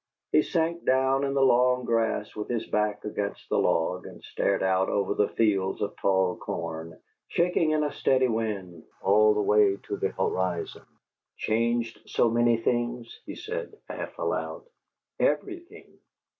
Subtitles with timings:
[0.31, 4.63] He sank down in the long grass, with his back against the log, and stared
[4.63, 9.77] out over the fields of tall corn, shaking in a steady wind all the way
[9.83, 10.87] to the horizon.
[11.37, 14.63] "Changed so many things?" he said, half aloud.
[15.19, 15.99] "Everything!"